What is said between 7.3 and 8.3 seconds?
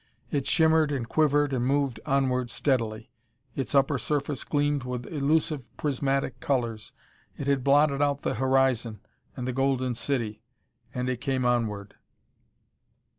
It had blotted out